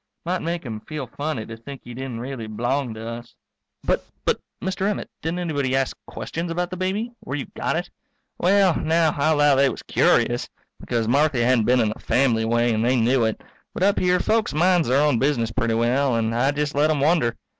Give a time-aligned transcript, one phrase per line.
[0.25, 3.35] Might make him feel funny to think he didn't really b'long to us.
[3.83, 4.89] But but Mr.
[4.89, 7.87] Emmett, didn't anybody ask questions about the baby where you got it?
[8.39, 12.73] Well, now, I'll 'low they was curious, because Marthy hadn't been in the family way
[12.73, 13.41] and they knew it.
[13.75, 16.99] But up here folks minds their own business pretty well, and I jest let them
[16.99, 17.37] wonder.